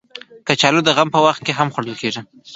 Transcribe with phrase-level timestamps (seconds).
[0.47, 2.21] کچالو د غم په وخت هم خوړل کېږي